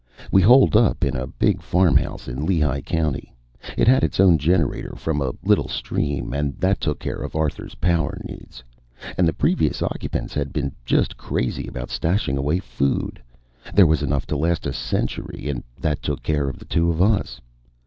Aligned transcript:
We 0.31 0.41
holed 0.41 0.75
up 0.75 1.03
in 1.05 1.15
a 1.15 1.27
big 1.27 1.61
farmhouse 1.61 2.27
in 2.27 2.43
Lehigh 2.43 2.81
County. 2.81 3.35
It 3.77 3.87
had 3.87 4.03
its 4.03 4.19
own 4.19 4.39
generator 4.39 4.95
from 4.97 5.21
a 5.21 5.33
little 5.43 5.67
stream, 5.67 6.33
and 6.33 6.57
that 6.57 6.81
took 6.81 6.97
care 6.97 7.21
of 7.21 7.35
Arthur's 7.35 7.75
power 7.75 8.17
needs; 8.25 8.63
and 9.15 9.27
the 9.27 9.31
previous 9.31 9.83
occupants 9.83 10.33
had 10.33 10.51
been 10.53 10.71
just 10.87 11.17
crazy 11.17 11.67
about 11.67 11.89
stashing 11.91 12.35
away 12.35 12.57
food. 12.57 13.21
There 13.75 13.85
was 13.85 14.01
enough 14.01 14.25
to 14.33 14.35
last 14.35 14.65
a 14.65 14.73
century, 14.73 15.47
and 15.47 15.63
that 15.79 16.01
took 16.01 16.23
care 16.23 16.49
of 16.49 16.57
the 16.57 16.65
two 16.65 16.89
of 16.89 16.99
us. 16.99 17.39